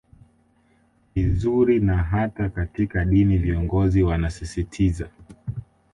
[1.15, 5.09] vizuri na hata katika dini viongozi wanasisitiza